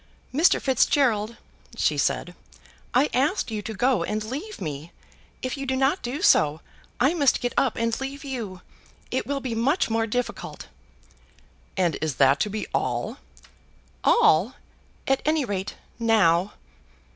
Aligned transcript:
"Mr. 0.33 0.59
Fitzgerald," 0.59 1.37
she 1.77 1.95
said, 1.95 2.33
"I 2.91 3.07
asked 3.13 3.51
you 3.51 3.61
to 3.61 3.73
go 3.75 4.03
and 4.03 4.23
leave 4.23 4.59
me. 4.59 4.91
If 5.43 5.57
you 5.57 5.67
do 5.67 5.75
not 5.75 6.01
do 6.01 6.23
so, 6.23 6.59
I 6.99 7.13
must 7.13 7.39
get 7.39 7.53
up 7.55 7.75
and 7.75 8.01
leave 8.01 8.23
you. 8.23 8.61
It 9.11 9.27
will 9.27 9.41
be 9.41 9.53
much 9.53 9.91
more 9.91 10.07
difficult." 10.07 10.69
"And 11.77 11.99
is 12.01 12.15
that 12.15 12.39
to 12.39 12.49
be 12.49 12.65
all?" 12.73 13.17
"All; 14.03 14.55
at 15.07 15.21
any 15.23 15.45
rate, 15.45 15.75
now." 15.99 16.53